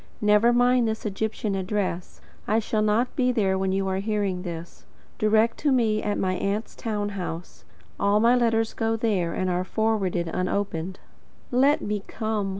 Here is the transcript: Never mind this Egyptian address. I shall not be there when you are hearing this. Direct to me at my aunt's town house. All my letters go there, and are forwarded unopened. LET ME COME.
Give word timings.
Never 0.23 0.51
mind 0.51 0.87
this 0.87 1.05
Egyptian 1.05 1.53
address. 1.53 2.21
I 2.47 2.57
shall 2.57 2.81
not 2.81 3.15
be 3.15 3.31
there 3.31 3.55
when 3.55 3.71
you 3.71 3.87
are 3.87 3.99
hearing 3.99 4.41
this. 4.41 4.83
Direct 5.19 5.57
to 5.59 5.71
me 5.71 6.01
at 6.01 6.17
my 6.17 6.33
aunt's 6.33 6.73
town 6.73 7.09
house. 7.09 7.65
All 7.99 8.19
my 8.19 8.35
letters 8.35 8.73
go 8.73 8.95
there, 8.95 9.31
and 9.35 9.47
are 9.47 9.63
forwarded 9.63 10.27
unopened. 10.27 10.97
LET 11.51 11.83
ME 11.83 12.01
COME. 12.07 12.49